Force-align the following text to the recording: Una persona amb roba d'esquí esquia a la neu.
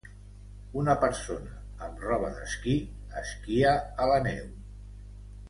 Una 0.83 0.95
persona 1.03 1.57
amb 1.87 2.01
roba 2.05 2.31
d'esquí 2.39 2.73
esquia 3.23 3.77
a 4.07 4.11
la 4.15 4.19
neu. 4.31 4.51